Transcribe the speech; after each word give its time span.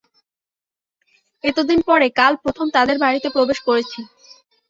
এতদিন 1.43 1.79
পরে 1.89 2.07
কাল 2.19 2.33
প্রথম 2.43 2.67
তাঁদের 2.75 2.97
বাড়িতে 3.03 3.27
প্রবেশ 3.29 3.59
করেছি। 3.67 3.99